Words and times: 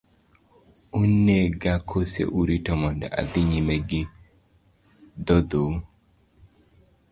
Unega 1.01 1.73
kose 1.89 2.21
urita 2.39 2.71
mondo 2.81 3.05
adhi 3.19 3.41
nyime 3.49 3.75
gi 3.87 4.01
dhodhou. 5.25 5.71